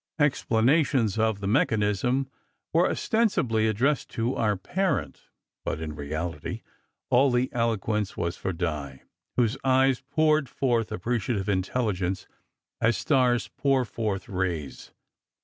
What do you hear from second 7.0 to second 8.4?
all the eloquence was